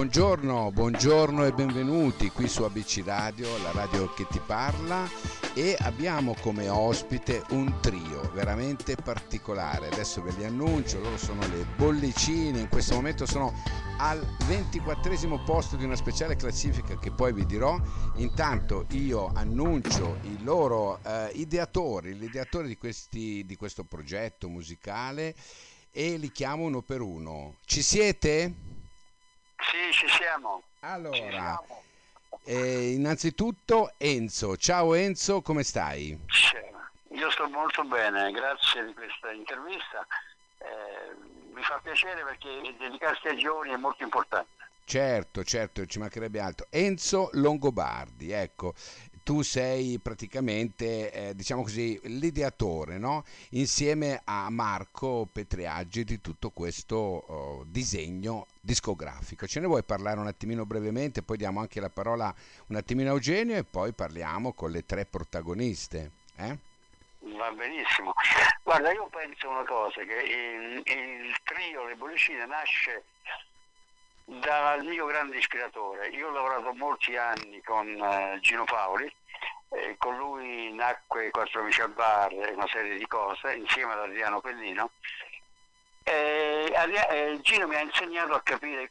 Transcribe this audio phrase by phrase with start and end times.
[0.00, 5.06] buongiorno, buongiorno e benvenuti qui su ABC Radio, la radio che ti parla
[5.52, 9.88] e abbiamo come ospite un trio veramente particolare.
[9.88, 13.52] Adesso ve li annuncio, loro sono le bollicine, in questo momento sono
[13.98, 17.78] al 24 posto di una speciale classifica che poi vi dirò.
[18.14, 25.34] Intanto io annuncio i loro eh, ideatori, gli ideatori di, questi, di questo progetto musicale
[25.90, 27.56] e li chiamo uno per uno.
[27.66, 28.69] Ci siete?
[29.70, 30.62] Sì, ci siamo.
[30.80, 31.82] Allora, Ci siamo.
[32.44, 34.56] eh, innanzitutto Enzo.
[34.56, 36.18] Ciao Enzo, come stai?
[37.12, 40.06] Io sto molto bene, grazie di questa intervista.
[40.58, 41.14] Eh,
[41.52, 44.48] mi fa piacere perché dedicarsi ai giovani è molto importante.
[44.84, 46.66] Certo, certo, ci mancherebbe altro.
[46.70, 48.74] Enzo Longobardi, ecco,
[49.30, 53.22] tu sei praticamente, eh, diciamo così, l'ideatore, no?
[53.50, 59.46] Insieme a Marco Petriaggi di tutto questo oh, disegno discografico.
[59.46, 62.34] Ce ne vuoi parlare un attimino brevemente, poi diamo anche la parola
[62.66, 66.10] un attimino a Eugenio e poi parliamo con le tre protagoniste.
[66.34, 66.58] Eh?
[67.36, 68.12] Va benissimo.
[68.64, 73.04] Guarda, io penso una cosa, che il, il trio Le Bollicine nasce
[74.38, 76.08] dal mio grande ispiratore.
[76.08, 79.12] Io ho lavorato molti anni con eh, Gino Paoli,
[79.70, 84.00] eh, con lui nacque Quattro Amici al Bar e una serie di cose, insieme ad
[84.00, 84.90] Adriano Pellino.
[86.04, 88.90] Eh, Gino mi ha insegnato a capire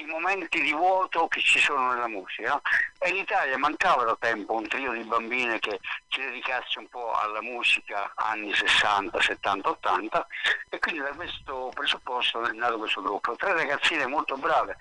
[0.00, 2.60] i momenti di vuoto che ci sono nella musica.
[2.98, 7.12] E in Italia mancava da tempo un trio di bambine che si dedicasse un po'
[7.12, 10.26] alla musica anni 60, 70, 80
[10.68, 13.36] e quindi da questo presupposto è nato questo gruppo.
[13.36, 14.76] Tre ragazzine molto brave,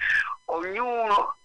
[0.45, 1.35] ognuno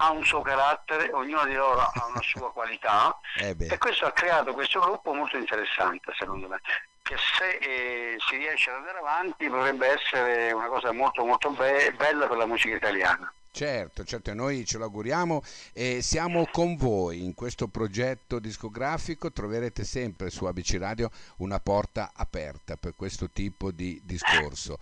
[0.00, 4.12] ha un suo carattere, ognuno di loro ha una sua qualità Eh e questo ha
[4.12, 6.60] creato questo gruppo molto interessante secondo me
[7.08, 11.94] che se eh, si riesce ad andare avanti potrebbe essere una cosa molto molto be-
[11.96, 13.32] bella per la musica italiana.
[13.50, 15.42] Certo, certo, noi ce lo auguriamo
[15.72, 22.12] e siamo con voi in questo progetto discografico, troverete sempre su ABC Radio una porta
[22.14, 24.76] aperta per questo tipo di discorso.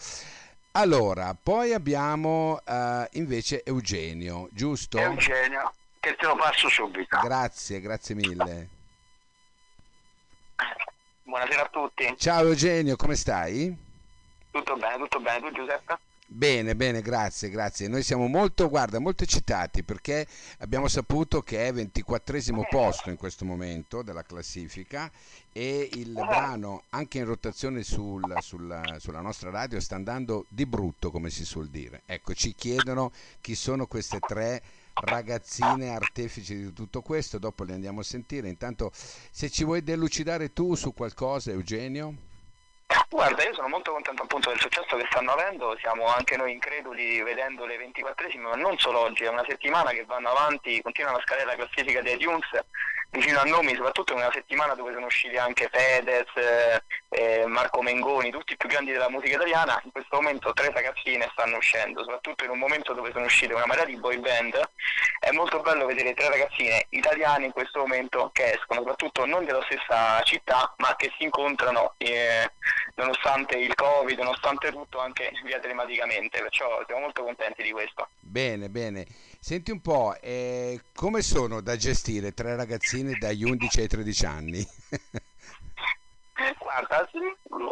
[0.72, 4.98] Allora, poi abbiamo eh, invece Eugenio, giusto?
[4.98, 7.18] Eugenio, che te lo passo subito.
[7.22, 8.75] Grazie, grazie mille.
[11.28, 13.76] Buonasera a tutti, Ciao Eugenio, come stai?
[14.52, 15.98] tutto bene, tutto bene, tu Giuseppe?
[16.24, 17.88] Bene, bene, grazie, grazie.
[17.88, 20.24] Noi siamo molto, guarda, molto eccitati perché
[20.58, 25.10] abbiamo saputo che è 24 posto in questo momento della classifica
[25.52, 31.10] e il brano anche in rotazione sul- sulla, sulla nostra radio sta andando di brutto,
[31.10, 32.02] come si suol dire.
[32.06, 33.10] Ecco, ci chiedono
[33.40, 34.62] chi sono queste tre
[35.02, 38.48] ragazzine artefici di tutto questo, dopo le andiamo a sentire.
[38.48, 42.14] Intanto, se ci vuoi delucidare tu su qualcosa, Eugenio?
[43.08, 47.22] Guarda, io sono molto contento appunto del successo che stanno avendo, siamo anche noi increduli
[47.22, 51.22] vedendo le 24esime, ma non solo oggi, è una settimana che vanno avanti, continuano a
[51.22, 52.46] scalare la classifica di iTunes
[53.10, 57.82] vicino a nomi, soprattutto in una settimana dove sono usciti anche Fedez, eh, eh, Marco
[57.82, 62.02] Mengoni, tutti i più grandi della musica italiana, in questo momento tre ragazzine stanno uscendo,
[62.02, 64.60] soprattutto in un momento dove sono uscite una marea di boy band,
[65.20, 69.64] è molto bello vedere tre ragazzine italiane in questo momento che escono, soprattutto non della
[69.64, 72.50] stessa città, ma che si incontrano eh,
[72.96, 78.08] nonostante il Covid, nonostante tutto anche via telematicamente, perciò siamo molto contenti di questo.
[78.20, 79.06] Bene, bene.
[79.46, 84.68] Senti un po', eh, come sono da gestire tre ragazzine dagli 11 ai 13 anni?
[86.58, 87.20] Guarda, sì,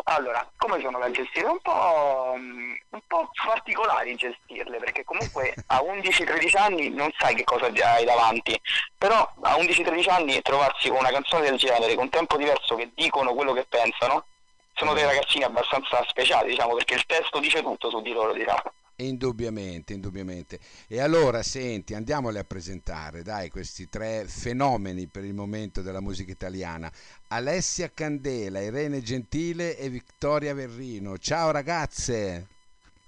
[0.05, 1.49] allora, come sono da gestire?
[1.49, 7.43] Un po', mm, un po' particolari gestirle, perché comunque a 11-13 anni non sai che
[7.43, 8.57] cosa hai davanti,
[8.97, 13.35] però a 11-13 anni trovarsi con una canzone del genere, con tempo diverso che dicono
[13.35, 14.27] quello che pensano,
[14.75, 18.63] sono dei ragazzini abbastanza speciali, diciamo, perché il testo dice tutto su di loro, diciamo.
[18.97, 20.61] Indubbiamente, indubbiamente.
[20.87, 26.31] E allora, senti, andiamoli a presentare, dai, questi tre fenomeni per il momento della musica
[26.31, 26.91] italiana.
[27.29, 31.19] Alessia Candela, Irene Gentile e Vittoria Verrino.
[31.19, 32.47] Ciao ragazze!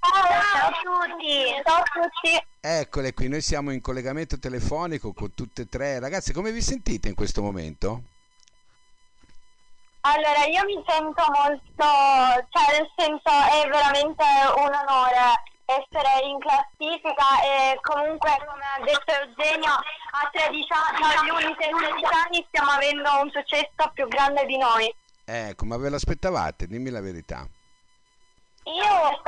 [0.00, 1.62] Ciao a tutti!
[1.64, 2.46] Ciao a tutti!
[2.60, 6.00] Eccole qui, noi siamo in collegamento telefonico con tutte e tre.
[6.00, 8.02] Ragazze, come vi sentite in questo momento?
[10.00, 14.24] Allora, io mi sento molto, cioè nel senso è veramente
[14.56, 21.06] un onore essere in classifica e comunque come ha detto Eugenio a 13 anni, no,
[21.06, 24.94] agli 11 e 13 anni stiamo avendo un successo più grande di noi.
[25.24, 26.68] Ecco, ma ve l'aspettavate?
[26.68, 27.46] Dimmi la verità.
[28.62, 29.22] Io,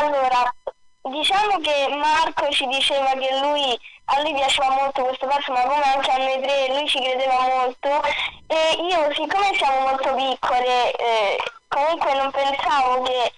[0.00, 0.54] allora,
[1.02, 5.84] diciamo che Marco ci diceva che lui, a lui piaceva molto questo pezzo, ma come
[5.84, 8.02] anche a noi tre, lui ci credeva molto.
[8.46, 11.38] E io, siccome siamo molto piccole, eh,
[11.68, 13.32] comunque non pensavo che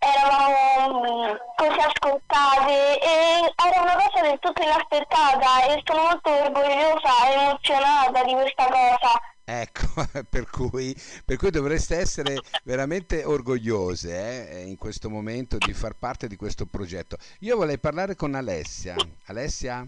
[0.00, 6.30] eravamo mm, così anche ascoltati e era una cosa del tutto inaspettata e sono molto
[6.30, 9.20] orgogliosa e emozionata di questa cosa.
[9.44, 15.94] Ecco, per cui, per cui dovreste essere veramente orgogliose eh, in questo momento di far
[15.98, 17.16] parte di questo progetto.
[17.40, 18.94] Io vorrei parlare con Alessia.
[19.26, 19.86] Alessia?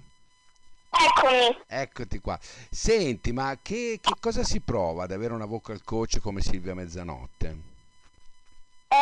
[0.91, 1.63] Eccomi.
[1.67, 2.39] Eccoti qua.
[2.71, 7.72] Senti, ma che, che cosa si prova ad avere una vocal coach come Silvia Mezzanotte?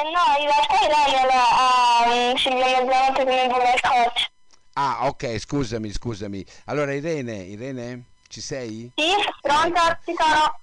[0.02, 4.31] No, in realtà Irene ha um, Silvia Mezzanotte come vocal coach.
[4.75, 6.44] Ah, ok, scusami, scusami.
[6.67, 8.91] Allora, Irene, Irene, ci sei?
[8.94, 9.12] Sì,
[9.43, 10.58] pronta, ci sono.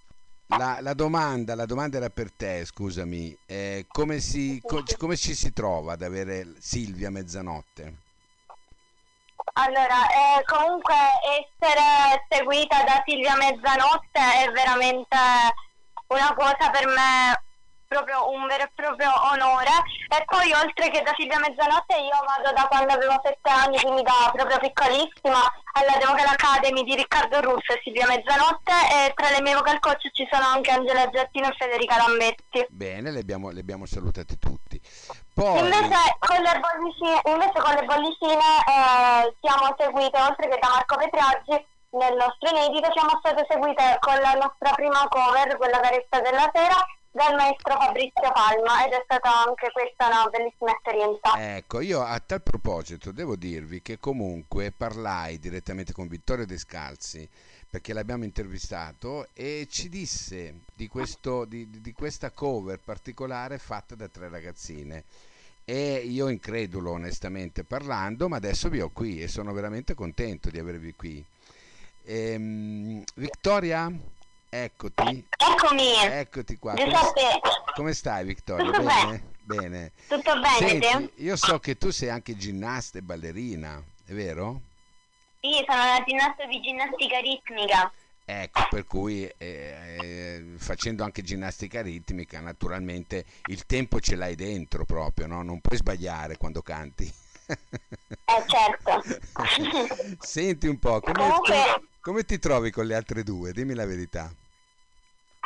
[0.47, 3.37] La, la domanda, la domanda era per te, scusami.
[3.45, 8.05] Eh, come, si, co- come ci si trova ad avere Silvia Mezzanotte?
[9.53, 10.95] Allora, eh, comunque
[11.39, 15.17] essere seguita da Silvia Mezzanotte è veramente
[16.07, 17.41] una cosa per me
[17.87, 19.71] proprio un vero e proprio onore.
[20.09, 24.03] E poi oltre che da Silvia Mezzanotte io vado da quando avevo sette anni quindi
[24.03, 25.41] da proprio piccolissima
[25.73, 28.75] alla Devocal Academy di Riccardo Russo e Silvia Mezzanotte.
[28.91, 32.65] E tra le mie vocal coach ci sono anche Angela Giattino e Federica Lambetti.
[32.69, 34.79] Bene, le abbiamo, le abbiamo salutate tutti.
[35.33, 40.69] Poi, invece con le bollicine, invece con le bollicine eh, siamo seguite oltre che da
[40.69, 46.19] Marco Petraggi nel nostro inedito siamo state seguite con la nostra prima cover quella carezza
[46.19, 46.75] della sera
[47.17, 51.57] dal maestro Fabrizio Palma ed è stata anche questa una bellissima esperienza.
[51.57, 57.27] ecco, io a tal proposito devo dirvi che comunque parlai direttamente con Vittorio Descalzi
[57.67, 64.07] perché l'abbiamo intervistato e ci disse di, questo, di, di questa cover particolare fatta da
[64.07, 65.03] tre ragazzine.
[65.65, 70.59] E io incredulo onestamente parlando, ma adesso vi ho qui e sono veramente contento di
[70.59, 71.21] avervi qui.
[72.05, 73.91] Ehm, Vittoria,
[74.49, 75.27] eccoti.
[75.37, 76.73] Eccomi, Eccoti qua.
[76.73, 77.39] Come, Giuseppe,
[77.75, 78.65] come stai Vittoria?
[78.65, 79.23] Tutto Bene?
[79.43, 79.91] Bene.
[80.07, 80.81] tutto bene?
[80.81, 84.61] Senti, io so che tu sei anche ginnasta e ballerina, è vero?
[85.39, 87.91] Sì, sono una ginnasta di ginnastica ritmica.
[88.29, 94.83] Ecco, per cui eh, eh, facendo anche ginnastica ritmica, naturalmente il tempo ce l'hai dentro
[94.83, 95.43] proprio, no?
[95.43, 97.09] Non puoi sbagliare quando canti.
[97.49, 99.01] Eh certo.
[100.19, 103.51] Senti un po', come, Comunque- come ti trovi con le altre due?
[103.53, 104.31] Dimmi la verità.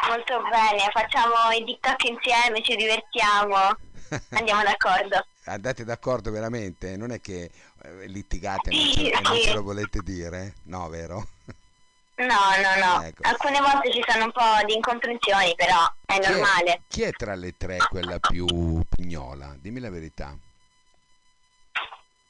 [0.07, 3.55] Molto bene, facciamo i TikTok insieme, ci divertiamo,
[4.31, 5.25] andiamo d'accordo.
[5.45, 6.97] Andate d'accordo veramente?
[6.97, 7.51] Non è che
[7.83, 9.41] eh, litigate e non, Sì, ce, e non sì.
[9.43, 10.55] ce lo volete dire?
[10.63, 11.27] No, vero?
[12.15, 13.03] No, no, no.
[13.03, 13.21] Ecco.
[13.27, 16.81] Alcune volte ci sono un po' di incomprensioni, però è Chi è- normale.
[16.87, 18.45] Chi è tra le tre quella più
[18.89, 19.55] pignola?
[19.59, 20.35] Dimmi la verità.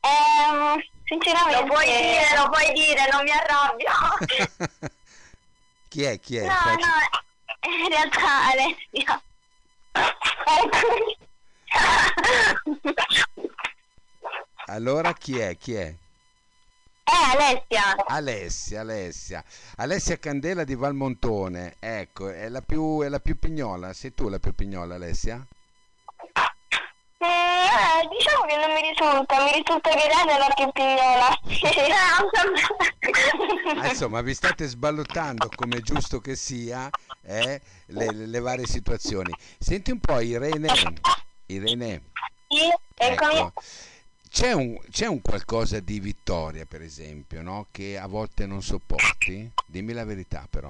[0.01, 1.61] Ehm, sinceramente...
[1.61, 3.89] Lo puoi dire, lo puoi dire, non mi arrabbio.
[5.89, 6.19] chi è?
[6.19, 6.45] Chi è?
[6.45, 6.93] no, Facci- no,
[7.69, 9.21] in realtà Alessia.
[14.67, 15.57] Allora chi è?
[15.57, 15.93] Chi è?
[17.03, 17.95] Eh, Alessia.
[18.05, 19.43] Alessia, Alessia.
[19.77, 21.75] Alessia Candela di Valmontone.
[21.79, 23.91] Ecco, è la più, è la più pignola.
[23.91, 25.45] Sei tu la più pignola, Alessia?
[27.23, 31.39] Eh, diciamo che non mi risulta, mi risulta che Irene è la più pignola.
[33.81, 36.89] Ah, insomma, vi state sballottando come è giusto che sia
[37.23, 39.33] eh, le, le varie situazioni.
[39.57, 40.67] Senti un po', Irene.
[41.47, 42.03] Irene,
[42.47, 43.53] Sì, ecco,
[44.29, 47.67] c'è un, c'è un qualcosa di Vittoria, per esempio, no?
[47.71, 49.51] che a volte non sopporti?
[49.65, 50.69] Dimmi la verità, però.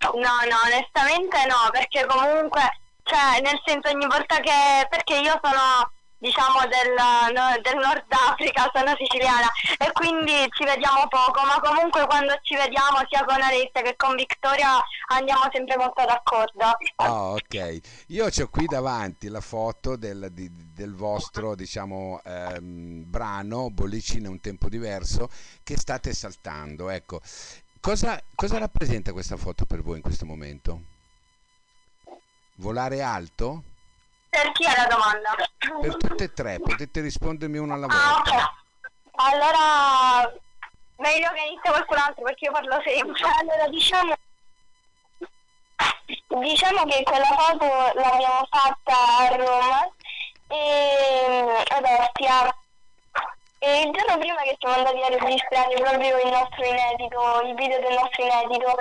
[0.00, 5.90] No, no, onestamente no, perché comunque, cioè, nel senso ogni volta che, perché io sono,
[6.18, 6.94] diciamo, del,
[7.34, 12.54] no, del Nord Africa, sono siciliana e quindi ci vediamo poco, ma comunque quando ci
[12.56, 14.78] vediamo sia con Alessia che con Vittoria
[15.08, 16.76] andiamo sempre molto d'accordo.
[16.96, 17.80] Ah, ok.
[18.08, 24.40] Io ho qui davanti la foto del, di- del vostro, diciamo, ehm, brano Bollicine un
[24.40, 25.28] tempo diverso
[25.62, 26.90] che state saltando.
[26.90, 27.20] Ecco,
[27.80, 30.89] cosa, cosa rappresenta questa foto per voi in questo momento?
[32.60, 33.62] Volare alto?
[34.28, 35.34] Per chi è la domanda?
[35.80, 38.30] Per tutte e tre, potete rispondermi uno alla Ah, volta.
[38.36, 38.50] ok.
[39.12, 40.30] Allora,
[40.96, 43.22] meglio che inizia qualcun altro perché io parlo sempre.
[43.40, 44.14] Allora, diciamo,
[46.38, 47.64] diciamo che quella foto
[47.94, 49.88] l'abbiamo fatta a Roma
[50.48, 52.54] e ad Ostia.
[53.62, 57.80] E il giorno prima che siamo andati a registrare proprio il nostro inedito, il video
[57.80, 58.74] del nostro inedito,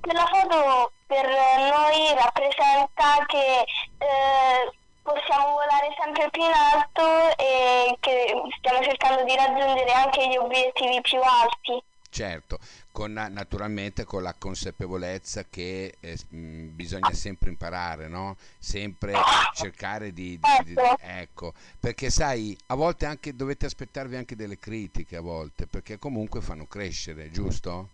[0.00, 3.64] quella foto per noi rappresenta che
[3.98, 10.36] eh, possiamo volare sempre più in alto e che stiamo cercando di raggiungere anche gli
[10.36, 11.80] obiettivi più alti.
[12.10, 12.58] Certo,
[12.92, 18.36] con, naturalmente con la consapevolezza che eh, mh, bisogna sempre imparare, no?
[18.58, 19.14] Sempre
[19.54, 20.96] cercare di, di, di, Certo.
[21.00, 26.40] Ecco, perché sai, a volte anche dovete aspettarvi anche delle critiche a volte, perché comunque
[26.40, 27.90] fanno crescere, giusto?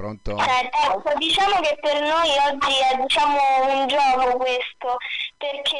[0.00, 0.34] Pronto?
[0.38, 3.36] Ecco, diciamo che per noi oggi è diciamo,
[3.68, 4.96] un gioco questo,
[5.36, 5.76] perché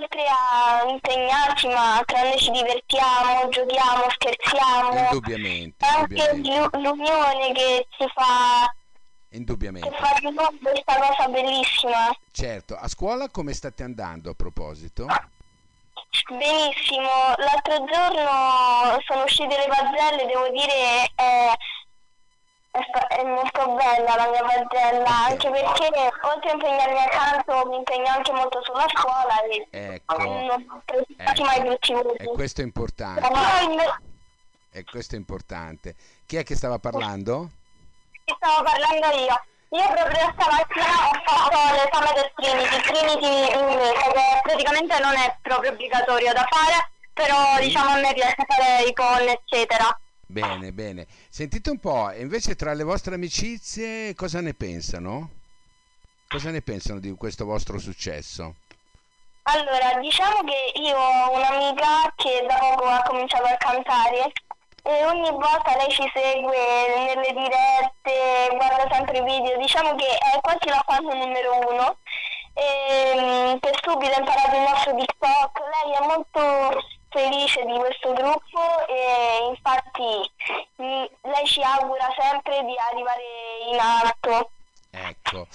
[0.00, 6.38] oltre a impegnarci, ma tra noi ci divertiamo, giochiamo, scherziamo, Indubbiamente, anche
[6.78, 8.72] l'unione che ci fa,
[9.28, 9.90] che indubbiamente.
[9.96, 10.32] fa di
[10.62, 12.16] questa cosa bellissima.
[12.30, 15.06] Certo, a scuola come state andando a proposito?
[16.28, 21.52] Benissimo, l'altro giorno sono uscite le pagelle, devo dire è,
[23.08, 28.08] è, molto bella la mia pagella, anche perché oltre a impegnarmi a canto mi impegno
[28.08, 33.28] anche molto sulla scuola e Ecco, non preoccuparti mai tutti i e questo è importante,
[34.70, 35.94] e questo è importante.
[36.26, 37.50] Chi è che stava parlando?
[38.36, 39.42] stavo parlando io.
[39.70, 45.72] Io proprio stamattina ho fatto l'esame del Trinity, Trinity inglese, che praticamente non è proprio
[45.72, 49.98] obbligatorio da fare, però diciamo a me piace fare i con eccetera.
[50.30, 51.06] Bene, bene.
[51.30, 55.30] Sentite un po', invece tra le vostre amicizie cosa ne pensano?
[56.28, 58.56] Cosa ne pensano di questo vostro successo?
[59.44, 64.30] Allora, diciamo che io ho un'amica che da poco ha cominciato a cantare
[64.82, 66.58] e ogni volta lei ci segue
[67.06, 71.96] nelle dirette, guarda sempre i video, diciamo che è quasi la fan numero uno.
[72.52, 78.12] E, mm, per subito ha imparato il nostro TikTok, lei è molto felice di questo
[78.12, 80.30] gruppo e infatti
[80.82, 83.22] mm, lei ci augura sempre di arrivare
[83.70, 84.50] in alto.
[84.90, 85.46] Ecco.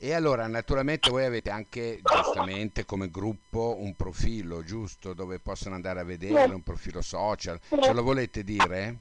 [0.00, 5.14] E allora, naturalmente voi avete anche giustamente come gruppo un profilo, giusto?
[5.14, 7.58] Dove possono andare a vedere, un profilo social.
[7.80, 8.96] Ce lo volete dire?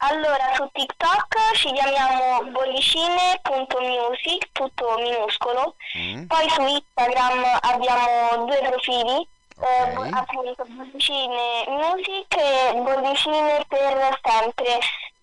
[0.00, 5.74] Allora, su TikTok ci chiamiamo bollicine.music, tutto minuscolo.
[5.96, 6.24] Mm?
[6.26, 9.26] Poi su Instagram abbiamo due profili,
[9.60, 10.08] eh, Ok.
[10.12, 14.78] appunto bollicine music e bollicine per sempre.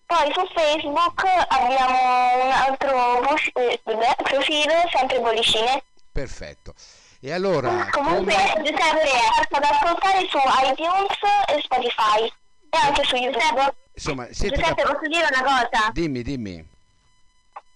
[0.05, 3.21] Poi su Facebook abbiamo un altro
[3.55, 5.83] eh, profilo, sempre bollicine.
[6.11, 6.73] Perfetto.
[7.19, 8.63] E allora, Comunque come...
[8.63, 12.31] Giuseppe è ad ascoltare su iTunes e Spotify
[12.69, 13.73] e anche su YouTube.
[13.93, 15.89] Insomma, siete Giuseppe, cap- posso dire una cosa?
[15.91, 16.73] Dimmi, dimmi.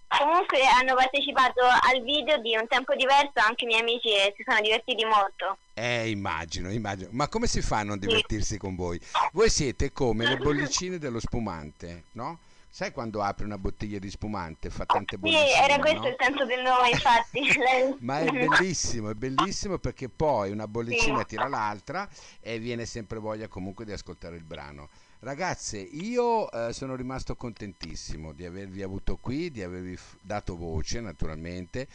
[0.08, 4.44] Comunque hanno partecipato al video di un tempo diverso anche i miei amici e si
[4.46, 5.58] sono divertiti molto.
[5.82, 7.10] Eh, immagino, immagino.
[7.14, 9.00] Ma come si fa a non divertirsi con voi?
[9.32, 12.40] Voi siete come le bollicine dello spumante, no?
[12.72, 16.08] Sai quando apri una bottiglia di spumante, fa tante Sì, bollicine, era questo no?
[16.10, 17.42] il senso del nome, infatti.
[18.06, 21.26] Ma è bellissimo, è bellissimo perché poi una bollicina Sì.
[21.28, 22.08] tira l'altra
[22.42, 24.90] e viene sempre voglia comunque di ascoltare il brano.
[25.22, 31.02] Ragazze, io eh, sono rimasto contentissimo di avervi avuto qui, di avervi f- dato voce
[31.02, 31.88] naturalmente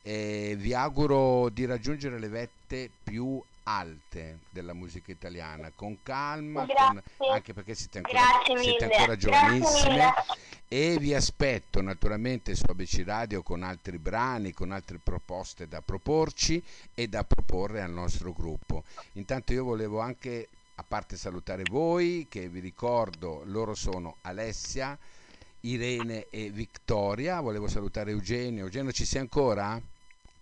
[0.00, 7.02] e vi auguro di raggiungere le vette più alte della musica italiana con calma, con-
[7.32, 8.20] anche perché siete ancora,
[8.62, 10.12] siete ancora giovanissime.
[10.68, 16.62] e vi aspetto naturalmente su ABC Radio con altri brani, con altre proposte da proporci
[16.94, 18.84] e da proporre al nostro gruppo.
[19.14, 24.96] Intanto io volevo anche, a parte salutare voi, che vi ricordo, loro sono Alessia,
[25.62, 28.64] Irene e Vittoria, volevo salutare Eugenio.
[28.64, 29.80] Eugenio ci sei ancora?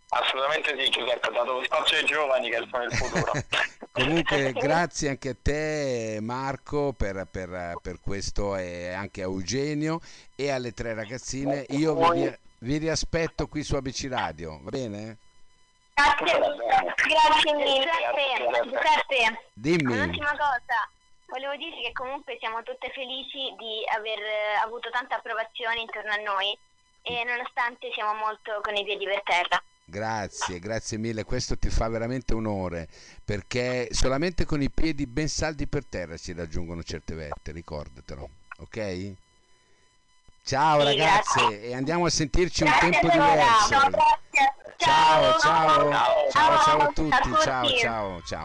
[0.08, 3.32] Assolutamente sì, Giuseppe, ha dato lo spazio ai giovani che sono il futuro.
[3.92, 10.00] Comunque grazie anche a te Marco per, per- per questo e anche a Eugenio
[10.34, 11.64] e alle tre ragazzine.
[11.70, 15.16] Io vi, vi riaspetto qui su ABC Radio, va bene?
[16.00, 16.38] Grazie,
[17.08, 17.88] grazie mille.
[17.88, 19.92] Giuseppe, Giuseppe, Dimmi.
[19.94, 20.84] un'ultima cosa.
[21.24, 26.16] Volevo dirti che comunque siamo tutte felici di aver eh, avuto tanta approvazione intorno a
[26.22, 26.56] noi
[27.02, 29.60] e nonostante siamo molto con i piedi per terra.
[29.88, 32.88] Grazie, grazie mille, questo ti fa veramente onore
[33.24, 39.12] perché solamente con i piedi ben saldi per terra si raggiungono certe vette, ricordatelo, ok?
[40.44, 41.62] Ciao Sì, ragazze grazie.
[41.62, 43.30] e andiamo a sentirci un Grazie tempo ancora.
[43.30, 43.68] diverso.
[43.90, 44.24] Grazie.
[44.86, 46.30] Ciao, ciao, Ciao.
[46.30, 48.44] ciao, ciao a tutti, ciao, ciao, ciao.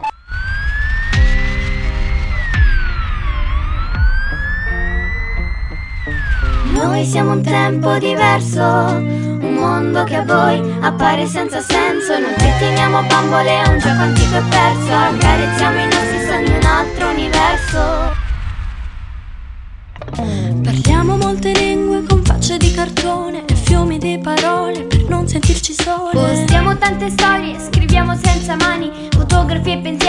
[6.72, 12.18] Noi siamo un tempo diverso, un mondo che a voi appare senza senso.
[12.18, 14.92] Non ci teniamo bambole, è un gioco antico e perso.
[14.92, 18.20] Accarezziamo i nostri sogni in un altro universo.
[20.64, 26.10] Parliamo molte lingue con facce di cartone e fiumi di parole non sentirci sole.
[26.12, 30.01] Postiamo tante storie, scriviamo senza mani, fotografie e pensieri,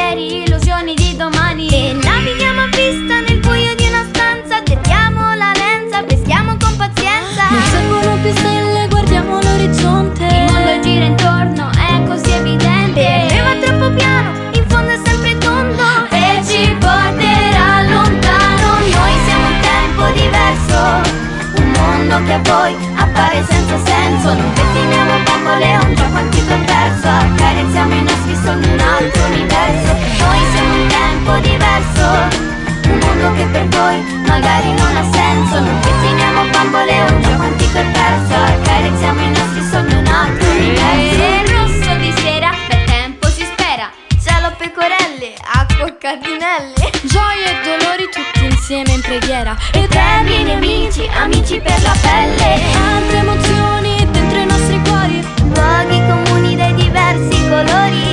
[33.54, 35.60] per voi Magari non ha senso.
[35.60, 38.36] Non pettiniamo bambole Un gioco antico e perso.
[38.74, 41.24] E i nostri sogni un altro universo.
[41.24, 43.92] Il rosso di sera per tempo si spera.
[44.22, 49.56] Cielo pecorelle, Acqua e cardinelli Gioie e dolori Tutti insieme in preghiera.
[49.72, 52.60] Eterni nemici Amici per la pelle.
[52.74, 55.26] Altre emozioni Dentro i nostri cuori.
[55.54, 58.13] Luoghi comuni dai diversi colori.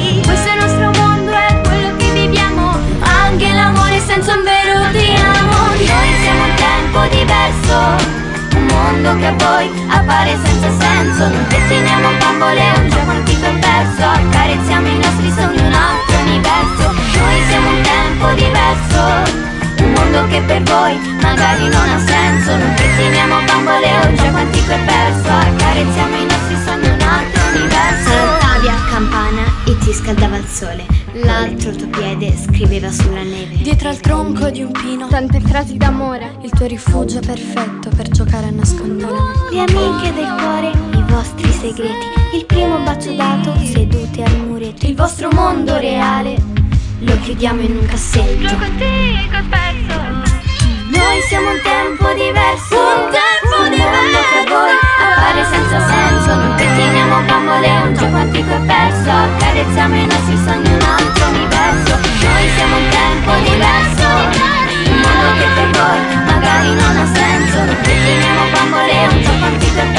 [11.21, 14.05] Senso Non pettiniamo bambole, un gioco antico e perso.
[14.05, 16.93] Accarezziamo i nostri sogni, un altro universo.
[17.19, 19.49] Noi siamo un tempo diverso.
[19.85, 22.57] Un mondo che per voi magari non ha senso.
[22.57, 25.29] Non pettiniamo bambole, è un gioco antico e perso.
[25.29, 28.09] Accarezziamo i nostri sogni, un altro universo.
[28.09, 31.01] Saltavi a campana e ti scaldava il sole.
[31.13, 33.57] L'altro tuo piede scriveva sulla neve.
[33.63, 36.37] Dietro al tronco di un pino, tante frasi d'amore.
[36.43, 39.17] Il tuo rifugio perfetto per giocare a nascondere.
[39.51, 42.07] Le amiche del cuore, i vostri segreti.
[42.33, 46.37] Il primo bacio dato sedute al muretto Il vostro mondo reale.
[47.01, 48.47] Lo chiudiamo in un cassetto.
[48.47, 49.49] Gioco antico ecco e
[50.97, 52.77] Noi siamo un tempo diverso.
[52.79, 56.35] Un tempo un diverso mondo che a voi appare senza senso.
[56.35, 59.11] Non pettiniamo bambole, un gioco antico e perso.
[59.11, 61.93] Accarezziamo i nostri sogni un altro universo.
[62.23, 64.07] Noi siamo un tempo diverso.
[64.91, 67.57] Un mondo che per voi magari non ha senso.
[67.65, 69.90] Non pettiniamo bambole, un gioco antico e perso